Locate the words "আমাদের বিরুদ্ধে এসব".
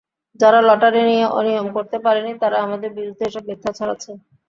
2.65-3.43